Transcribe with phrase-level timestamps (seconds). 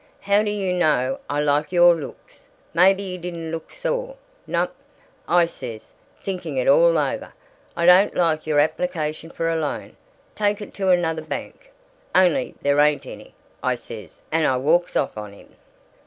[0.21, 4.15] 'How do you know I like YOUR looks?' Maybe he didn't look sore!
[4.47, 4.73] 'Nope,'
[5.27, 7.33] I says, thinking it all over,
[7.77, 9.95] 'I don't like your application for a loan.
[10.33, 11.69] Take it to another bank,
[12.15, 15.53] only there ain't any,' I says, and I walks off on him.